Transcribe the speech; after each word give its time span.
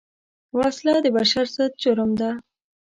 وسله 0.59 0.97
د 1.03 1.07
بشر 1.17 1.45
ضد 1.55 1.71
جرم 1.83 2.11
ده 2.19 2.29